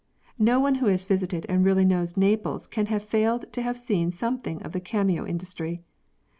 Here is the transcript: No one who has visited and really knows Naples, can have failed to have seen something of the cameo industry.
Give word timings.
No 0.39 0.59
one 0.59 0.73
who 0.81 0.87
has 0.87 1.05
visited 1.05 1.45
and 1.47 1.63
really 1.63 1.85
knows 1.85 2.17
Naples, 2.17 2.65
can 2.65 2.87
have 2.87 3.03
failed 3.03 3.45
to 3.53 3.61
have 3.61 3.77
seen 3.77 4.11
something 4.11 4.59
of 4.63 4.71
the 4.71 4.79
cameo 4.81 5.27
industry. 5.27 5.83